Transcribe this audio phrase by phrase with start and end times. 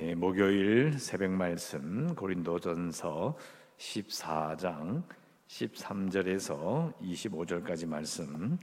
[0.00, 3.36] 예, 목요일 새벽 말씀 고린도전서
[3.78, 5.02] 14장
[5.48, 8.56] 13절에서 25절까지 말씀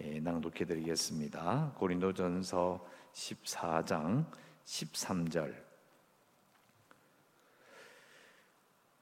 [0.00, 1.72] 예, 낭독해 드리겠습니다.
[1.76, 4.24] 고린도전서 14장
[4.64, 5.52] 13절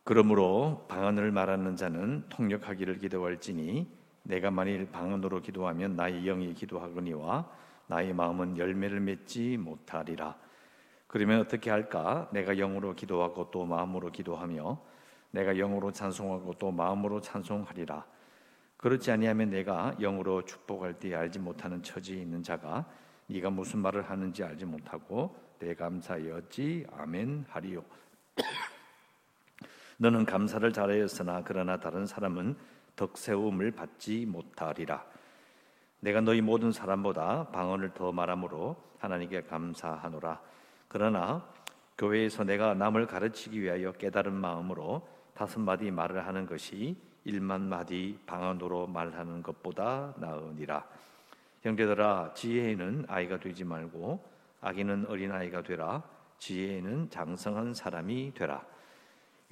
[0.05, 3.87] 그러므로 방언을 말하는 자는 통역하기를 기도할지니
[4.23, 7.53] 내가 만일 방언으로 기도하면 나의 영이 기도하거니와
[7.87, 10.39] 나의 마음은 열매를 맺지 못하리라.
[11.11, 12.29] 그러면 어떻게 할까?
[12.31, 14.81] 내가 영으로 기도하고 또 마음으로 기도하며
[15.33, 18.07] 내가 영으로 찬송하고 또 마음으로 찬송하리라.
[18.77, 22.89] 그렇지 아니하면 내가 영으로 축복할 때 알지 못하는 처지에 있는 자가
[23.27, 27.85] 네가 무슨 말을 하는지 알지 못하고 내 감사여지 아멘 하리요.
[29.99, 32.57] 너는 감사를 잘하였으나 그러나 다른 사람은
[32.95, 35.05] 덕세움을 받지 못하리라.
[35.99, 40.60] 내가 너희 모든 사람보다 방언을 더 말함으로 하나님께 감사하노라.
[40.91, 41.47] 그러나
[41.97, 48.89] 교회에서 내가 남을 가르치기 위하여 깨달은 마음으로 다섯 마디 말을 하는 것이 일만 마디 방언으로
[48.89, 50.85] 말하는 것보다 나으니라.
[51.63, 54.25] 형제들아 지혜에는 아이가 되지 말고
[54.61, 56.03] 아기는 어린 아이가 되라.
[56.39, 58.65] 지혜에는 장성한 사람이 되라.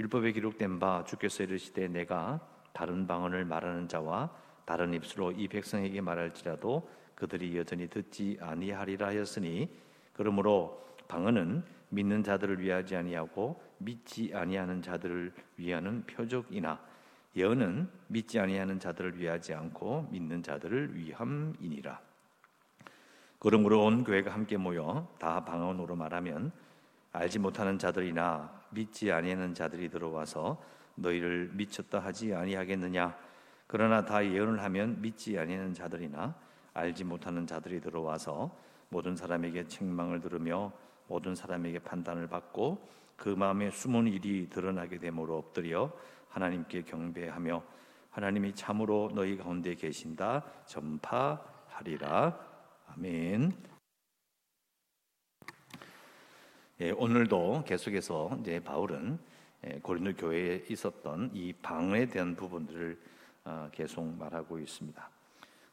[0.01, 2.41] 율법에 기록된 바 주께서 이르시되 내가
[2.73, 4.29] 다른 방언을 말하는 자와
[4.65, 9.69] 다른 입술로 이 백성에게 말할지라도 그들이 여전히 듣지 아니하리라 하였으니
[10.13, 16.79] 그러므로 방언은 믿는 자들을 위하지 아니하고 믿지 아니하는 자들을 위하는 표적이나
[17.35, 22.01] 예언은 믿지 아니하는 자들을 위하지 않고 믿는 자들을 위함이니라.
[23.39, 26.53] 그러므로 온 교회가 함께 모여 다 방언으로 말하면
[27.13, 30.61] 알지 못하는 자들이나 믿지 아니하는 자들이 들어와서
[30.97, 33.17] 너희를 미쳤다 하지 아니하겠느냐
[33.67, 36.35] 그러나 다 예언을 하면 믿지 아니하는 자들이나
[36.75, 38.51] 알지 못하는 자들이 들어와서
[38.89, 40.73] 모든 사람에게 책망을 들으며
[41.09, 45.91] 모든 사람에게 판단을 받고 그 마음에 숨은 일이 드러나게 되므로 엎드려
[46.29, 47.63] 하나님께 경배하며
[48.11, 52.39] 하나님이 참으로 너희 가운데 계신다 전파하리라
[52.95, 53.53] 아멘.
[56.81, 59.19] 예, 오늘도 계속해서 이제 바울은
[59.67, 62.99] 예, 고린도 교회에 있었던 이 방에 대한 부분들을
[63.45, 65.11] 어, 계속 말하고 있습니다.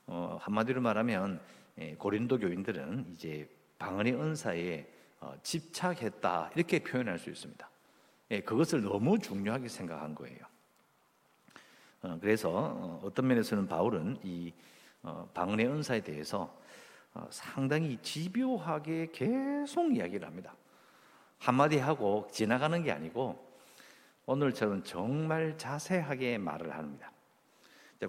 [0.07, 1.40] 어, 한마디로 말하면
[1.78, 3.47] 예, 고린도 교인들은 이제
[3.78, 4.94] 방언의 은사에 어,
[5.44, 7.70] 집착했다 이렇게 표현할 수 있습니다.
[8.31, 10.40] 예, 그것을 너무 중요하게 생각한 거예요.
[12.02, 14.53] 어, 그래서 어, 어떤 면에서는 바울은 이
[15.34, 16.58] 방언의 은사에 대해서
[17.30, 20.56] 상당히 집요하게 계속 이야기를 합니다.
[21.38, 23.46] 한마디 하고 지나가는 게 아니고
[24.26, 27.12] 오늘처럼 정말 자세하게 말을 합니다.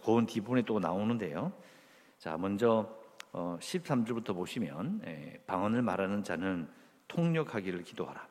[0.03, 1.53] 고은 뒤부분에 또 나오는데요.
[2.19, 2.99] 자, 먼저
[3.33, 6.69] 13절부터 보시면 예, 방언을 말하는 자는
[7.09, 8.27] 통역하기를 기도하라.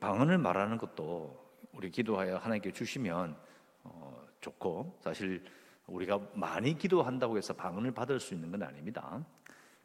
[0.00, 3.36] 방언을 말하는 것도 우리 기도하여 하나님께 주시면
[3.84, 5.44] 어, 좋고 사실
[5.86, 9.24] 우리가 많이 기도한다고 해서 방언을 받을 수 있는 건 아닙니다.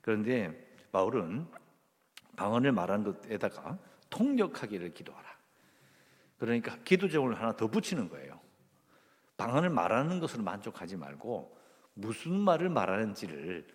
[0.02, 1.48] 그런데 바울은
[2.36, 3.78] 방언을 말하는 것에다가
[4.10, 5.34] 통역하기를 기도하라.
[6.38, 8.40] 그러니까 기도 제목을 하나 더 붙이는 거예요.
[9.38, 11.58] 방언을 말하는 것으로 만족하지 말고
[11.94, 13.68] 무슨 말을 말하는지를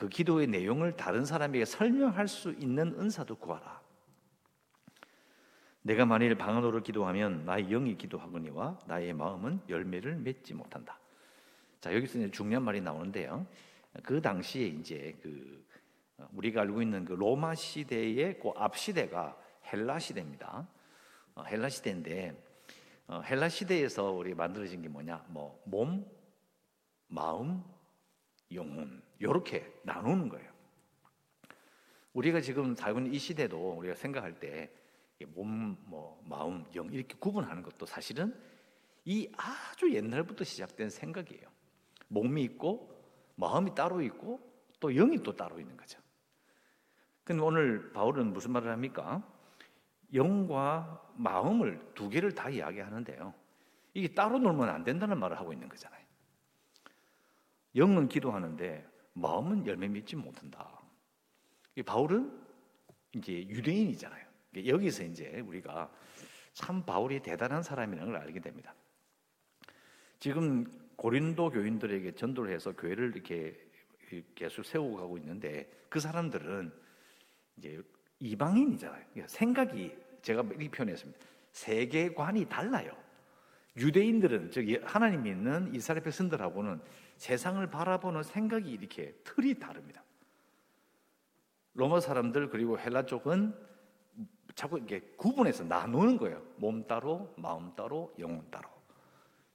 [0.00, 3.82] 그 기도의 내용을 다른 사람에게 설명할 수 있는 은사도 구하라.
[5.82, 10.98] 내가 만일 방언으로 기도하면 나의 영이 기도하거니와 나의 마음은 열매를 맺지 못한다.
[11.82, 13.46] 자 여기서 이제 중요한 말이 나오는데요.
[14.02, 15.66] 그 당시에 이제 그
[16.32, 19.36] 우리가 알고 있는 그 로마 시대의 그 앞 시대가
[19.70, 20.66] 헬라 시대입니다.
[21.34, 22.42] 어, 헬라 시대인데
[23.06, 25.26] 어, 헬라 시대에서 우리 만들어진 게 뭐냐?
[25.28, 26.06] 뭐 몸,
[27.08, 27.62] 마음,
[28.52, 30.50] 영혼 이렇게 나누는 거예요.
[32.12, 34.70] 우리가 지금 살고 있는 이 시대도 우리가 생각할 때
[35.28, 38.34] 몸, 뭐 마음, 영 이렇게 구분하는 것도 사실은
[39.04, 41.48] 이 아주 옛날부터 시작된 생각이에요.
[42.08, 42.94] 몸이 있고
[43.36, 44.40] 마음이 따로 있고
[44.80, 46.00] 또 영이 또 따로 있는 거죠.
[47.24, 49.22] 근데 오늘 바울은 무슨 말을 합니까?
[50.14, 53.32] 영과 마음을 두 개를 다 이야기하는데요.
[53.94, 55.99] 이게 따로 놀면 안 된다는 말을 하고 있는 거잖아요.
[57.74, 60.80] 영은 기도하는데 마음은 열매 맺지 못한다.
[61.84, 62.30] 바울은
[63.14, 64.26] 이제 유대인이잖아요.
[64.66, 65.90] 여기서 이제 우리가
[66.52, 68.74] 참 바울이 대단한 사람이라는 걸 알게 됩니다.
[70.18, 70.64] 지금
[70.96, 73.56] 고린도 교인들에게 전도를 해서 교회를 이렇게
[74.34, 76.72] 계속 세우고 가고 있는데 그 사람들은
[77.56, 77.82] 이제
[78.18, 79.04] 이방인이잖아요.
[79.26, 81.18] 생각이 제가 이렇게 표현했습니다.
[81.52, 82.92] 세계관이 달라요.
[83.76, 86.80] 유대인들은 즉 하나님 믿는 이스라엘 백성들하고는
[87.20, 90.02] 세상을 바라보는 생각이 이렇게 틀이 다릅니다.
[91.74, 93.54] 로마 사람들 그리고 헬라 쪽은
[94.54, 96.42] 자꾸 이렇게 구분해서 나누는 거예요.
[96.56, 98.70] 몸 따로, 마음 따로, 영혼 따로.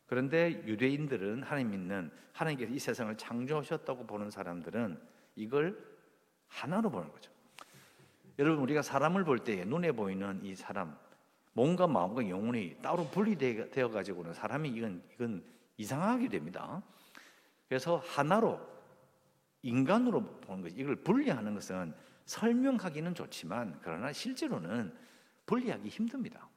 [0.05, 5.01] 그런데 유대인들은 하나님 믿는 하나님께서 이 세상을 창조하셨다고 보는 사람들은
[5.35, 5.75] 이걸
[6.47, 7.31] 하나로 보는 거죠.
[8.37, 10.95] 여러분 우리가 사람을 볼 때 눈에 보이는 이 사람
[11.53, 15.43] 몸과 마음과 영혼이 따로 분리되어 가지고는 사람이 이건 이건
[15.77, 16.83] 이상하게 됩니다.
[17.67, 18.59] 그래서 하나로
[19.61, 21.93] 인간으로 보는 것 이걸 분리하는 것은
[22.25, 24.95] 설명하기는 좋지만 그러나 실제로는
[25.45, 26.47] 분리하기 힘듭니다.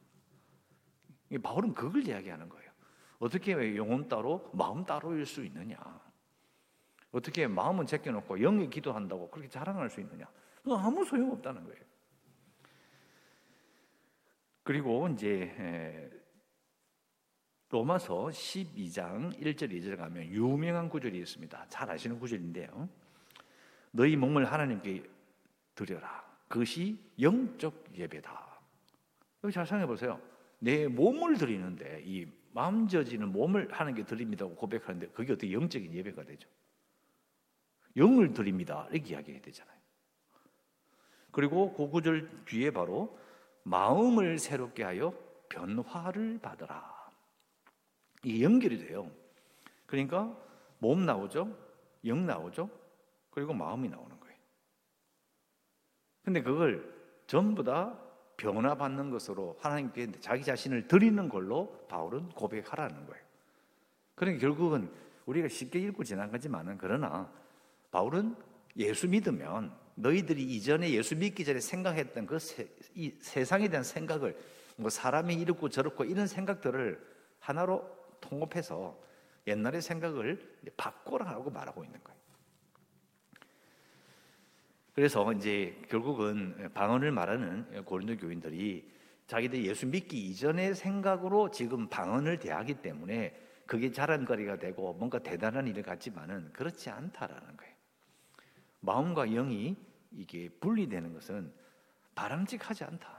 [1.42, 2.70] 바울은 그걸 이야기하는 거예요.
[3.18, 5.76] 어떻게 영혼 따로 마음 따로일 수 있느냐?
[7.10, 10.26] 어떻게 마음은 제껴놓고 영이 기도한다고 그렇게 자랑할 수 있느냐?
[10.66, 11.82] 아무 소용 없다는 거예요.
[14.62, 16.10] 그리고 이제
[17.70, 21.66] 로마서 12장 1절 2절 가면 유명한 구절이 있습니다.
[21.68, 22.88] 잘 아시는 구절인데요.
[23.90, 25.04] 너희 몸을 하나님께
[25.74, 26.24] 드려라.
[26.48, 28.60] 그것이 영적 예배다.
[29.44, 30.20] 여기 잘 생각해 보세요.
[30.58, 36.48] 내 몸을 드리는데 이 마음져지는 몸을 하나님께 드립니다고 고백하는데 그게 어떻게 영적인 예배가 되죠?
[37.96, 38.88] 영을 드립니다.
[38.90, 39.76] 이렇게 이야기해야 되잖아요.
[41.30, 43.18] 그리고 그 구절 뒤에 바로
[43.64, 45.12] 마음을 새롭게 하여
[45.48, 46.97] 변화를 받으라.
[48.24, 49.10] 이게 연결이 돼요.
[49.86, 50.36] 그러니까
[50.78, 51.56] 몸 나오죠,
[52.04, 52.70] 영 나오죠,
[53.30, 54.36] 그리고 마음이 나오는 거예요.
[56.24, 56.94] 근데 그걸
[57.26, 57.98] 전부 다
[58.36, 63.24] 변화받는 것으로 하나님께 자기 자신을 드리는 걸로 바울은 고백하라는 거예요.
[64.14, 64.90] 그러니까 결국은
[65.26, 67.30] 우리가 쉽게 읽고 지나가지만은 그러나
[67.90, 68.34] 바울은
[68.76, 74.36] 예수 믿으면 너희들이 이전에 예수 믿기 전에 생각했던 그 세, 이 세상에 대한 생각을
[74.76, 77.04] 뭐 사람이 이렇고 저렇고 이런 생각들을
[77.40, 78.98] 하나로 통합해서
[79.46, 82.18] 옛날의 생각을 바꿔라고 말하고 있는 거예요.
[84.94, 88.90] 그래서 이제 결국은 방언을 말하는 고린도 교인들이
[89.26, 95.82] 자기들 예수 믿기 이전의 생각으로 지금 방언을 대하기 때문에 그게 자랑거리가 되고 뭔가 대단한 일
[95.82, 97.74] 같지만은 그렇지 않다라는 거예요.
[98.80, 99.76] 마음과 영이
[100.12, 101.52] 이게 분리되는 것은
[102.14, 103.17] 바람직하지 않다.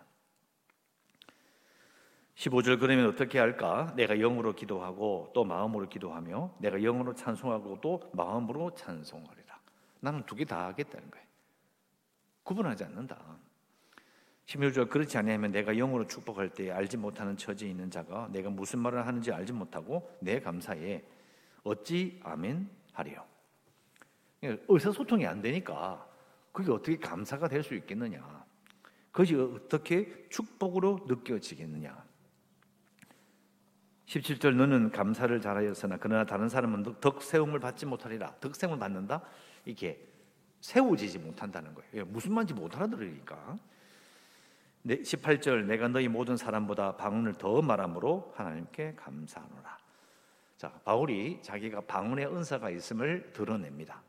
[2.39, 3.91] 15절 그러면 어떻게 할까?
[3.97, 9.59] 내가 영으로 기도하고 또 마음으로 기도하며 내가 영으로 찬송하고 또 마음으로 찬송하리라.
[9.99, 11.25] 나는 두 개 다 하겠다는 거예요.
[12.43, 13.19] 구분하지 않는다.
[14.45, 19.05] 16절 그렇지 아니하면 내가 영으로 축복할 때 알지 못하는 처지에 있는 자가 내가 무슨 말을
[19.05, 21.03] 하는지 알지 못하고 내 감사에
[21.63, 23.25] 어찌 아멘 하리요.
[24.41, 26.07] 의사소통이 안 되니까
[26.53, 28.45] 그게 어떻게 감사가 될 수 있겠느냐?
[29.11, 32.07] 그것이 어떻게 축복으로 느껴지겠느냐?
[34.09, 38.33] 17절 너는 감사를 잘하였으나 그러나 다른 사람은 덕 세움을 받지 못하리라.
[38.41, 39.21] 덕 세움을 받는다?
[39.65, 40.03] 이게
[40.61, 42.05] 세워지지 못한다는 거예요.
[42.05, 43.57] 무슨 말인지 못 알아들으니까.
[44.87, 49.77] 18절 내가 너희 모든 사람보다 방언을 더 말함으로 하나님께 감사하노라.
[50.57, 54.01] 자, 바울이 자기가 방언의 은사가 있음을 드러냅니다.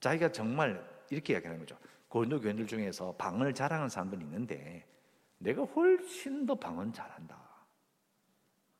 [0.00, 1.78] 자기가 정말 이렇게 이야기하는 거죠.
[2.08, 4.86] 고린도 교인들 중에서 방언을 자랑하는 사람들이 있는데
[5.38, 7.41] 내가 훨씬 더 방언 잘한다.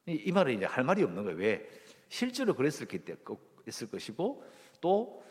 [0.07, 1.39] 이, 이 말은 이제 할 말이 없는 거예요.
[1.39, 1.69] 왜?
[2.09, 2.87] 실제로 그랬을
[3.67, 4.45] 있을 것이고
[4.81, 5.23] 또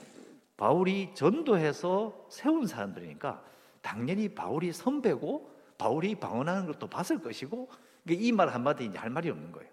[0.58, 3.44] 바울이 전도해서 세운 사람들이니까
[3.82, 7.70] 당연히 바울이 선배고 바울이 방언하는 것도 봤을 것이고
[8.10, 9.70] 이 말 한마디 이제 할 말이 없는 거예요.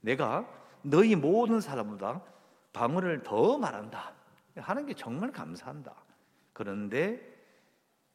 [0.00, 0.48] 내가
[0.82, 2.22] 너희 모든 사람보다
[2.72, 4.14] 방언을 더 말한다.
[4.56, 5.94] 하는 게 정말 감사한다.
[6.52, 7.20] 그런데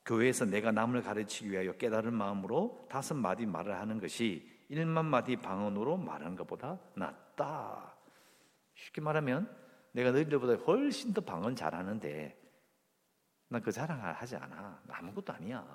[0.05, 5.97] 교회에서 내가 남을 가르치기 위하여 깨달은 마음으로 다섯 마디 말을 하는 것이 일만 마디 방언으로
[5.97, 7.95] 말하는 것보다 낫다.
[8.75, 9.49] 쉽게 말하면
[9.91, 12.37] 내가 너희들보다 훨씬 더 방언 잘하는데
[13.49, 14.81] 난 그 자랑을 하지 않아.
[14.89, 15.65] 아무것도 아니야.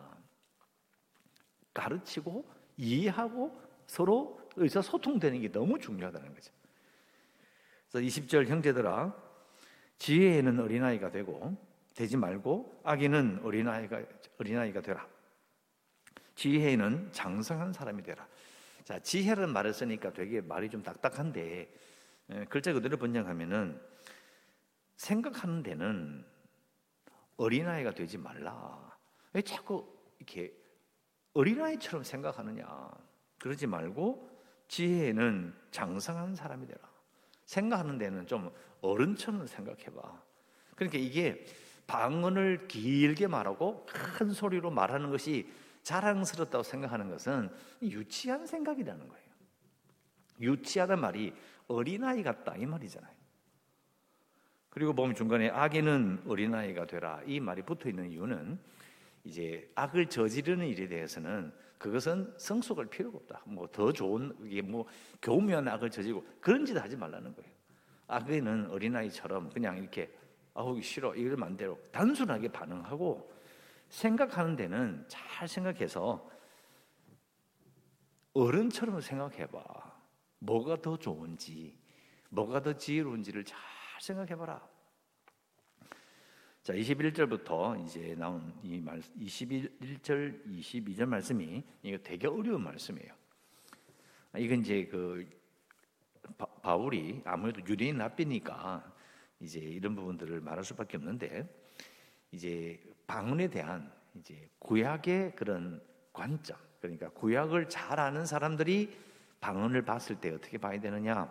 [1.73, 2.45] 가르치고
[2.77, 6.53] 이해하고 서로 의사소통되는 게 너무 중요하다는 거죠.
[7.91, 9.15] 그래서 20절 형제들아
[9.99, 11.57] 지혜에는 어린아이가 되고
[11.95, 14.03] 되지 말고 아기는 어린아이가
[14.39, 15.07] 어린아이가 되라.
[16.35, 18.27] 지혜는 장성한 사람이 되라.
[18.85, 21.73] 자, 지혜라는 말을 쓰니까 되게 말이 좀 딱딱한데
[22.31, 23.81] 예, 글자 그대로 번역하면은
[24.97, 26.25] 생각하는 데는
[27.37, 28.97] 어린아이가 되지 말라.
[29.33, 29.87] 왜 자꾸
[30.19, 30.53] 이렇게
[31.35, 32.91] 어린아이처럼 생각하느냐?
[33.39, 34.31] 그러지 말고
[34.69, 36.81] 지혜는 장성한 사람이 되라.
[37.45, 40.23] 생각하는 데는 좀 어른처럼 생각해봐.
[40.77, 41.45] 그러니까 이게
[41.87, 45.51] 방언을 길게 말하고 큰 소리로 말하는 것이
[45.83, 47.51] 자랑스럽다고 생각하는 것은
[47.83, 49.23] 유치한 생각이라는 거예요.
[50.41, 51.33] 유치하단 말이
[51.69, 53.12] 어린아이 같다 이 말이잖아요.
[54.71, 58.59] 그리고 보면 중간에 아기는 어린아이가 되라 이 말이 붙어 있는 이유는
[59.25, 63.43] 이제 악을 저지르는 일에 대해서는 그것은 성숙할 필요가 없다.
[63.47, 64.87] 뭐 더 좋은 이게 뭐
[65.21, 67.51] 교묘한 악을 저지르고 그런 짓 하지 말라는 거예요.
[68.07, 70.12] 악에는 어린아이처럼 그냥 이렇게
[70.55, 73.32] 아우 싫어 이걸 만대로 단순하게 반응하고
[73.93, 76.29] 생각하는 데는 잘 생각해서
[78.33, 79.93] 어른처럼 생각해봐.
[80.39, 81.79] 뭐가 더 좋은지,
[82.31, 83.59] 뭐가 더 지혜로운지를 잘
[84.01, 84.67] 생각해봐라.
[86.63, 93.13] 자, 21절부터 이제 나온 이 말, 21절, 22절 말씀이 이거 되게 어려운 말씀이에요.
[94.39, 95.29] 이건 이제 그
[96.63, 98.91] 바, 울이 아무래도 유대인 납비니까
[99.41, 101.47] 이제 이런 부분들을 말할 수밖에 없는데
[102.31, 102.81] 이제
[103.12, 105.83] 방언에 대한 이제 구약의 그런
[106.14, 108.97] 관점 그러니까 구약을 잘 아는 사람들이
[109.38, 111.31] 방언을 봤을 때 어떻게 봐야 되느냐?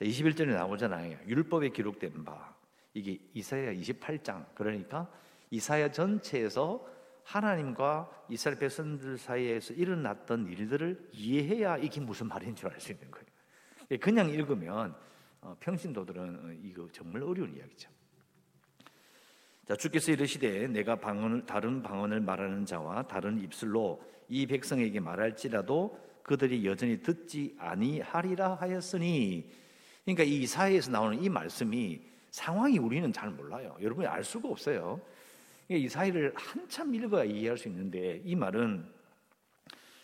[0.00, 1.18] 21절에 나오잖아요.
[1.26, 2.54] 율법에 기록된 바.
[2.94, 4.46] 이게 이사야 28장.
[4.54, 5.10] 그러니까
[5.50, 6.86] 이사야 전체에서
[7.24, 13.26] 하나님과 이스라엘 백성들 사이에서 일어났던 일들을 이해해야 이게 무슨 말인 줄 알 수 있는 거예요.
[14.00, 14.94] 그냥 읽으면
[15.40, 17.90] 어, 평신도들은 어, 이거 정말 어려운 이야기죠.
[19.68, 26.64] 자, 주께서 이르시되 내가 방언을 다른 방언을 말하는 자와 다른 입술로 이 백성에게 말할지라도 그들이
[26.64, 29.52] 여전히 듣지 아니하리라 하였으니
[30.06, 33.76] 그러니까 이 이사야에서 나오는 이 말씀이 상황이 우리는 잘 몰라요.
[33.78, 35.02] 여러분이 알 수가 없어요.
[35.68, 38.90] 이사야를 한참 읽어야 이해할 수 있는데 이 말은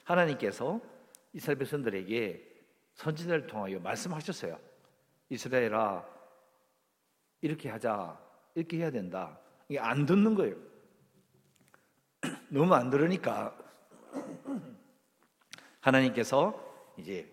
[0.03, 0.79] 하나님께서
[1.33, 2.53] 이스라엘 백성들에게
[2.97, 4.59] 선지자를 통하여 말씀하셨어요.
[5.31, 6.07] 이스라엘아
[7.41, 8.21] 이렇게 하자
[8.55, 9.41] 이렇게 해야 된다.
[9.69, 10.57] 이게 안 듣는 거예요.
[12.49, 13.57] 너무 안 들으니까
[15.81, 16.63] 하나님께서
[16.97, 17.31] 이제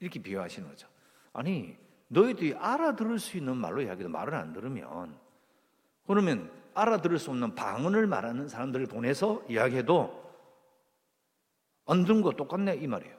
[0.00, 0.88] 이렇게 비유하시는 거죠.
[1.32, 1.76] 아니,
[2.08, 5.16] 너희들이 알아들을 수 있는 말로 이야기도 말을 안 들으면
[6.06, 10.20] 그러면 알아들을 수 없는 방언을 말하는 사람들을 보내서 이야기해도
[11.86, 13.16] 안 듣는 거 똑같네 이 말이에요.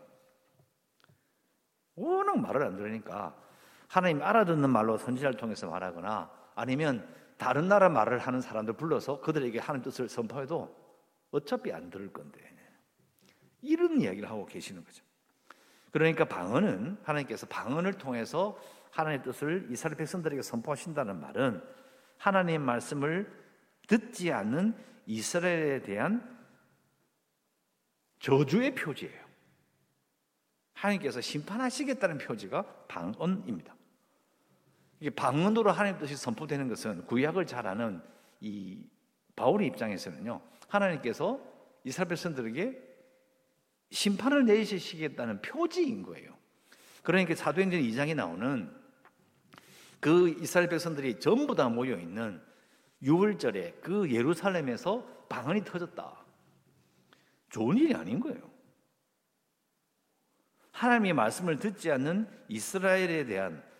[1.95, 3.35] 워낙 말을 안 들으니까
[3.87, 7.07] 하나님 알아듣는 말로 선지자를 통해서 말하거나 아니면
[7.41, 10.77] 다른 나라 말을 하는 사람들 불러서 그들에게 하나님 뜻을 선포해도
[11.31, 12.39] 어차피 안 들을 건데
[13.63, 15.03] 이런 이야기를 하고 계시는 거죠.
[15.89, 21.63] 그러니까 방언은 하나님께서 방언을 통해서 하나님의 뜻을 이스라엘 백성들에게 선포하신다는 말은
[22.19, 23.33] 하나님의 말씀을
[23.87, 24.75] 듣지 않는
[25.07, 26.45] 이스라엘에 대한
[28.19, 29.25] 저주의 표지예요.
[30.73, 33.73] 하나님께서 심판하시겠다는 표지가 방언입니다.
[35.01, 38.01] 이게 방언으로 하나님 뜻이 선포되는 것은 구약을 잘 아는
[38.39, 38.85] 이
[39.35, 40.39] 바울의 입장에서는요.
[40.67, 41.41] 하나님께서
[41.83, 42.79] 이스라엘 백성들에게
[43.89, 46.37] 심판을 내리시겠다는 표지인 거예요.
[47.01, 48.71] 그러니까 사도행전 2장에 나오는
[49.99, 52.39] 그 이스라엘 백성들이 전부 다 모여 있는
[53.01, 56.15] 6월절에 그 예루살렘에서 방언이 터졌다.
[57.49, 58.51] 좋은 일이 아닌 거예요.
[60.73, 63.70] 하나님의 말씀을 듣지 않는 이스라엘에 대한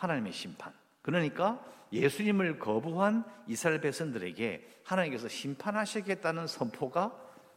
[0.00, 0.72] 하나님의 심판.
[1.02, 7.14] 그러니까 예수님을 거부한 이스라엘 백성들에게 하나님께서 심판하시겠다는 선포가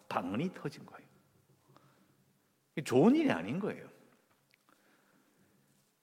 [0.10, 1.08] 방언이 터진 거예요.
[2.84, 3.88] 좋은 일이 아닌 거예요.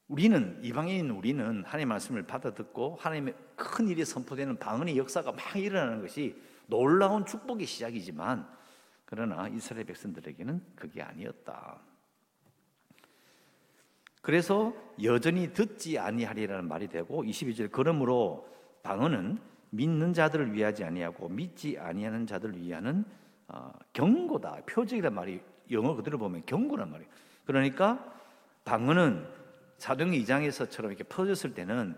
[0.09, 6.01] 우리는 이방인인 우리는 하나님의 말씀을 받아 듣고 하나님의 큰 일이 선포되는 방언의 역사가 막 일어나는
[6.01, 8.49] 것이 놀라운 축복의 시작이지만
[9.05, 11.81] 그러나 이스라엘 백성들에게는 그게 아니었다.
[14.21, 18.47] 그래서 여전히 듣지 아니하리라는 말이 되고 22절 그러므로
[18.83, 19.39] 방언은
[19.71, 23.05] 믿는 자들을 위하지 아니하고 믿지 아니하는 자들을 위하는
[23.49, 27.11] 어, 경고다 표적이란 말이 영어 그대로 보면 경고란 말이에요.
[27.45, 28.15] 그러니까
[28.65, 29.27] 방언은
[29.79, 31.97] 사도행 2장에서처럼 이렇게 퍼졌을 때는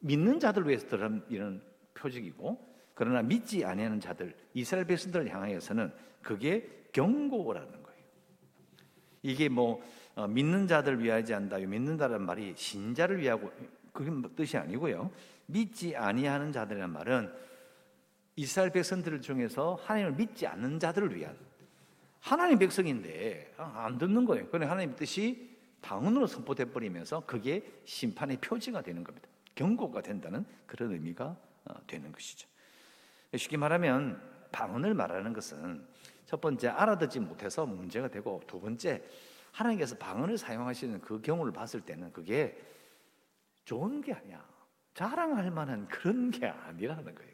[0.00, 1.62] 믿는 자들 위해서 들은 이런
[1.94, 8.00] 표적이고 그러나 믿지 아니하는 자들 이스라엘 백성들을 향하여서는 그게 경고라는 거예요.
[9.22, 9.82] 이게 뭐
[10.14, 11.58] 어, 믿는 자들 위하지 않다.
[11.58, 13.50] 믿는다는 말이 신자를 위하고
[13.92, 15.10] 그게 뭐 뜻이 아니고요.
[15.46, 17.32] 믿지 아니하는 자들이란 말은
[18.36, 21.36] 이스라엘 백성들 중에서 하나님을 믿지 않는 자들을 위한
[22.20, 24.46] 하나님 백성인데 아, 안 듣는 거예요.
[24.48, 25.50] 그런데 하나님 뜻이
[25.82, 29.28] 방언으로 선포돼 버리면서 그게 심판의 표지가 되는 겁니다.
[29.54, 32.48] 경고가 된다는 그런 의미가 어, 되는 것이죠.
[33.36, 34.20] 쉽게 말하면
[34.52, 35.84] 방언을 말하는 것은
[36.26, 39.02] 첫 번째 알아듣지 못해서 문제가 되고 두 번째
[39.52, 42.58] 하나님께서 방언을 사용하시는 그 경우를 봤을 때는 그게
[43.64, 44.44] 좋은 게 아니야.
[44.94, 47.30] 자랑할 만한 그런 게 아니라는 거예요.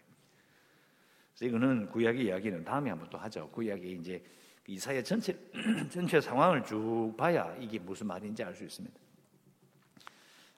[1.35, 3.49] 그래서 이거는 구약의 이야기는 다음에 한번 또 하죠.
[3.51, 4.25] 구약의 이제
[4.67, 5.39] 이사야 전체
[5.91, 8.99] 전체 상황을 쭉 봐야 이게 무슨 말인지 알 수 있습니다.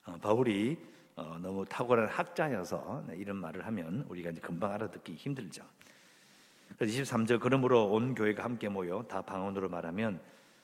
[0.07, 0.79] 어, 바울이
[1.17, 5.65] 어, 너무 탁월한 학자여서 이런 말을 하면 우리가 이제 금방 알아듣기 힘들죠.
[6.79, 10.21] 23절 그러므로 온 교회가 함께 모여 다 방언으로 말하면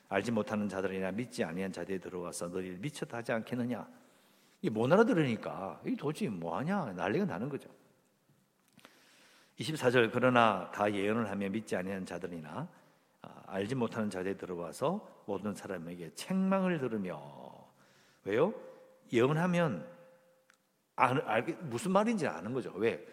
[0.08, 3.86] 알지 못하는 자들이나 믿지 아니한 자들이 들어와서 너희를 미쳤다 하지 않겠느냐
[4.62, 7.68] 이 못 알아들으니까 이 도대체 뭐하냐 난리가 나는 거죠
[9.58, 12.68] 24절 그러나 다 예언을 하며 믿지 아니한 자들이나
[13.22, 17.20] 아, 알지 못하는 자들이 들어와서 모든 사람에게 책망을 들으며
[18.24, 18.54] 왜요?
[19.12, 19.86] 예언하면
[20.96, 22.72] 알, 알, 무슨 말인지 아는 거죠.
[22.76, 23.04] 왜?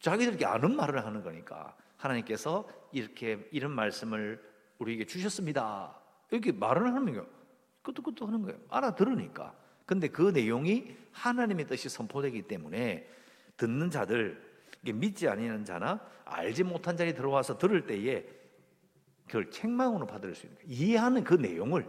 [0.00, 4.42] 자기들이 아는 말을 하는 거니까 하나님께서 이렇게 이런 말씀을
[4.78, 5.96] 우리에게 주셨습니다.
[6.30, 7.26] 이렇게 말을 하는 거예요.
[7.82, 8.58] 끄떡끄떡 하는 거예요.
[8.68, 9.54] 알아들으니까.
[9.86, 13.08] 근데 그 내용이 하나님의 뜻이 선포되기 때문에
[13.56, 14.44] 듣는 자들,
[14.82, 18.26] 믿지 아니하는 자나 알지 못한 자리 들어와서 들을 때에
[19.26, 20.72] 그걸 책망으로 받을 수 있는 거예요.
[20.72, 21.88] 이해하는 그 내용을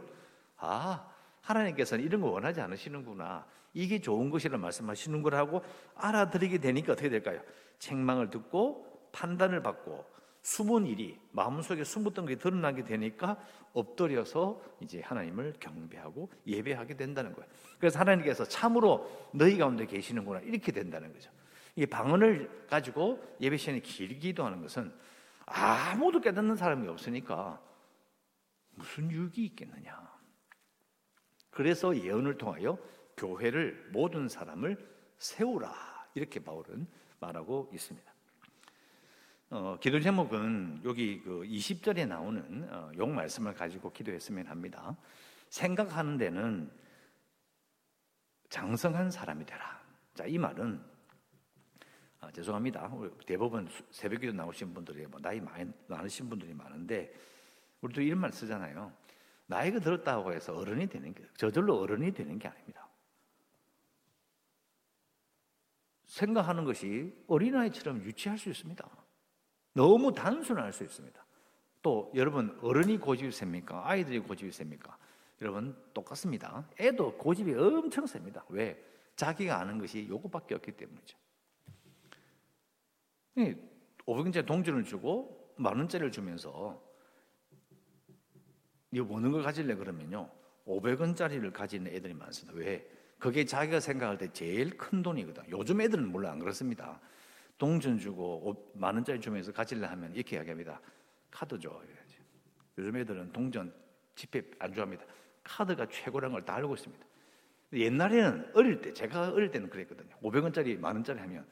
[0.57, 1.07] 아
[1.41, 3.45] 하나님께서는 이런 거 원하지 않으시는구나.
[3.73, 5.61] 이게 좋은 것이라 말씀하시는 거라고
[5.95, 7.41] 알아들이게 되니까 어떻게 될까요?
[7.79, 10.03] 책망을 듣고 판단을 받고
[10.47, 13.37] 숨은 일이 마음속에 숨었던 게 드러나게 되니까
[13.73, 17.49] 엎드려서 이제 하나님을 경배하고 예배하게 된다는 거예요.
[17.77, 21.29] 그래서 하나님께서 참으로 너희 가운데 계시는구나 이렇게 된다는 거죠.
[21.75, 24.93] 이 방언을 가지고 예배 시간이 길기도 하는 것은
[25.45, 27.61] 아무도 깨닫는 사람이 없으니까
[28.75, 30.17] 무슨 유익이 있겠느냐.
[31.49, 32.79] 그래서 예언을 통하여
[33.17, 34.77] 교회를 모든 사람을
[35.17, 36.87] 세우라 이렇게 바울은
[37.19, 38.16] 말하고 있습니다.
[39.49, 44.97] 어, 기도 제목은 여기 그 20절에 나오는 어, 용 말씀을 가지고 기도했으면 합니다.
[45.49, 46.69] 생각하는 데는
[48.49, 49.81] 장성한 사람이 되라.
[50.15, 50.83] 자, 이 말은
[52.19, 52.91] 아, 죄송합니다.
[53.25, 57.13] 대부분 새벽 기도 나오신 분들이 뭐 나이 많이 많으신 분들이 많은데
[57.79, 58.91] 우리도 이런 말 쓰잖아요.
[59.45, 62.85] 나이가 들었다고 해서 어른이 되는 게 저절로 어른이 되는 게 아닙니다.
[66.03, 69.06] 생각하는 것이 어린아이처럼 유치할 수 있습니다.
[69.77, 71.23] 너무 단순할 수 있습니다.
[71.83, 73.87] 또 여러분 어른이 고집이 셉니까?
[73.87, 74.97] 아이들이 고집이 셉니까?
[75.39, 76.67] 여러분 똑같습니다.
[76.79, 78.43] 애도 고집이 엄청 셉니다.
[78.49, 78.83] 왜?
[79.15, 81.17] 자기가 아는 것이 요것밖에 없기 때문이죠.
[84.07, 86.81] 500원짜리 동전을 주고 만 원짜리를 주면서
[88.91, 90.27] 이거 뭐는 걸 가질래 그러면요.
[90.65, 92.59] 500원짜리를 가지는 애들이 많습니다.
[92.59, 92.89] 왜?
[93.19, 95.43] 그게 자기가 생각할 때 제일 큰 돈이거든.
[95.49, 96.99] 요즘 애들은 몰라 안 그렇습니다.
[97.57, 100.79] 동전 주고 만 원짜리 주면서 가질래 하면 이렇게 이야기합니다.
[101.31, 101.69] 카드 줘.
[101.83, 102.17] 이래야지.
[102.77, 103.73] 요즘 애들은 동전
[104.15, 105.05] 지폐 안 좋아합니다.
[105.43, 107.05] 카드가 최고라는 걸 다 알고 있습니다.
[107.73, 110.15] 옛날에는 어릴 때 제가 어릴 때는 그랬거든요.
[110.21, 111.45] 500원짜리 만 원짜리 하면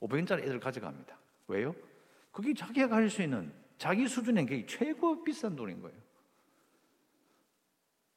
[0.00, 1.18] 500원짜리 애들 가져갑니다.
[1.48, 1.74] 왜요?
[2.30, 5.98] 그게 자기가 가질 수 있는 자기 수준의 게 최고 비싼 돈인 거예요.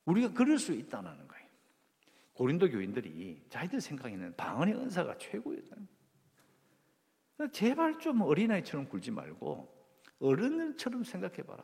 [0.05, 1.47] 우리가 그럴 수 있다는 거예요.
[2.33, 5.98] 고린도 교인들이 자기들 생각에는 방언의 은사가 최고였다는 거예요.
[7.47, 9.79] 제발 좀 어린아이처럼 굴지 말고
[10.19, 11.63] 어른처럼 생각해봐라.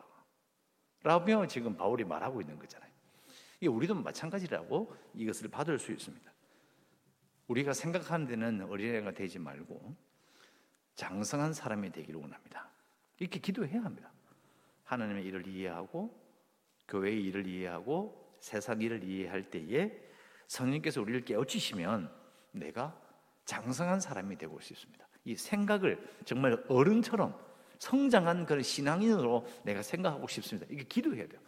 [1.04, 2.92] 라며 지금 바울이 말하고 있는 거잖아요.
[3.62, 6.32] 이 우리도 마찬가지라고 이것을 받을 수 있습니다.
[7.48, 9.96] 우리가 생각하는 데는 어린애가 되지 말고
[10.96, 12.70] 장성한 사람이 되기를 원합니다.
[13.20, 14.12] 이렇게 기도해야 합니다.
[14.86, 16.26] 하나님의 일을 이해하고
[16.88, 19.92] 교회의 일을 이해하고 세상 일을 이해할 때에
[20.48, 22.12] 성령께서 우리를 깨우치시면
[22.52, 23.00] 내가
[23.46, 25.05] 장성한 사람이 되고 수 있습니다.
[25.26, 27.36] 이 생각을 정말 어른처럼
[27.80, 30.68] 성장한 그런 신앙인으로 내가 생각하고 싶습니다.
[30.72, 31.42] 이게 기도해야 돼요.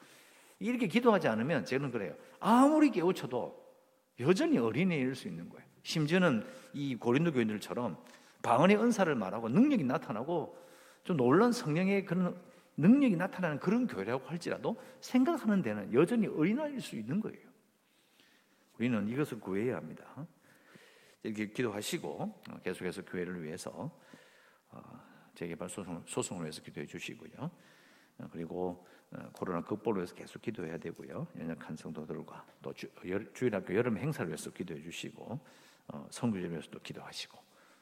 [0.60, 2.16] 이렇게 기도하지 않으면 저는 그래요.
[2.40, 3.66] 아무리 깨우쳐도
[4.20, 5.66] 여전히 어린애일 수 있는 거예요.
[5.84, 7.98] 심지어는 이 고린도 교인들처럼
[8.42, 10.58] 방언의 은사를 말하고 능력이 나타나고
[11.04, 12.36] 좀 놀란 성령의 그런
[12.78, 17.48] 능력이 나타나는 그런 교회라고 할지라도 생각하는 데는 여전히 어린아이일 수 있는 거예요.
[18.78, 20.28] 우리는 이것을 구해야 합니다.
[21.24, 23.92] 이렇게 기도하시고 계속해서 교회를 위해서
[24.70, 24.82] 어,
[25.36, 27.52] 재개발 소송, 소송을 위해서 기도해 주시고요.
[28.20, 31.28] 어, 그리고 어, 코로나 극복을 위해서 계속 기도해야 되고요.
[31.40, 32.88] 연약한 성도들과 또 주,
[33.34, 35.40] 주일학교 여름 행사를 위해서 기도해 주시고
[36.10, 37.38] 성교제를 위해서도 기도하시고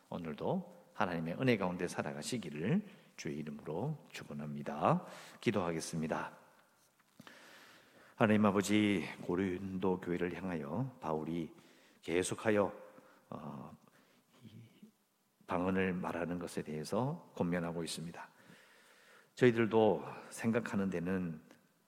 [0.09, 2.81] 오늘도 하나님의 은혜 가운데 살아가시기를
[3.17, 5.05] 주의 이름으로 축원합니다.
[5.41, 6.37] 기도하겠습니다.
[8.15, 11.49] 하나님 아버지 고린도 교회를 향하여 바울이
[12.01, 12.84] 계속하여
[13.41, 13.77] 어,
[15.47, 18.29] 방언을 말하는 것에 대해서 권면하고 있습니다.
[19.35, 21.41] 저희들도 생각하는 데는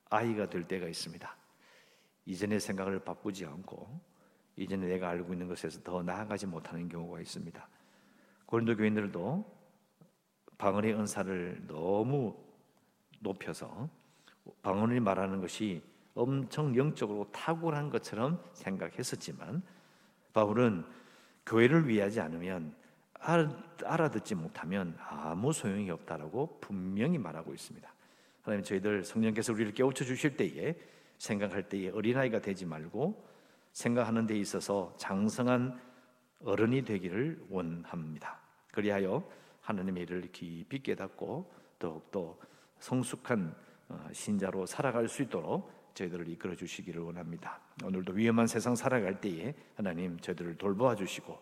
[0.10, 1.38] 아이가 될 때가 있습니다.
[2.26, 4.00] 이전의 생각을 바꾸지 않고
[4.58, 7.68] 이전에 내가 알고 있는 것에서 더 나아가지 못하는 경우가 있습니다.
[8.46, 9.58] 고린도 교인들도
[10.58, 12.36] 방언의 은사를 너무
[13.20, 13.90] 높여서
[14.62, 15.82] 방언이 말하는 것이
[16.16, 19.62] 엄청 영적으로 탁월한 것처럼 생각했었지만
[20.34, 20.86] 바울은
[21.48, 22.76] 교회를 위하지 않으면
[23.84, 27.92] 알아듣지 못하면 아무 소용이 없다라고 분명히 말하고 있습니다.
[28.44, 30.76] 하나님 저희들 성령께서 우리를 깨우쳐 주실 때에
[31.18, 33.28] 생각할 때에 어린아이가 되지 말고
[33.72, 35.80] 생각하는 데 있어서 장성한
[36.44, 38.40] 어른이 되기를 원합니다.
[38.72, 39.28] 그리하여
[39.62, 42.38] 하나님의 일을 깊이 깨닫고 더욱더
[42.80, 43.56] 성숙한
[43.90, 47.60] 어, 신자로 살아갈 수 있도록 저희들을 이끌어 주시기를 원합니다.
[47.84, 51.38] 오늘도 위험한 세상 살아갈 때에 하나님 저희들을 돌보아 주시고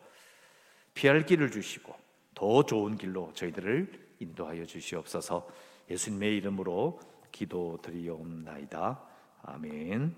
[0.93, 1.93] 피할 길을 주시고
[2.33, 5.47] 더 좋은 길로 저희들을 인도하여 주시옵소서.
[5.89, 6.99] 예수님의 이름으로
[7.31, 9.01] 기도드리옵나이다.
[9.43, 10.15] 아멘.